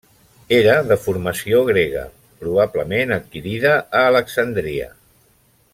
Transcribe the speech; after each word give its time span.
Era 0.59 0.71
de 0.91 0.95
formació 1.03 1.59
grega, 1.67 2.07
probablement 2.41 3.15
adquirida 3.19 3.75
a 4.01 4.03
Alexandria. 4.15 4.91